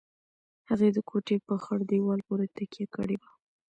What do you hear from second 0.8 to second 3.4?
د کوټې په خړ دېوال پورې تکيه کړې وه.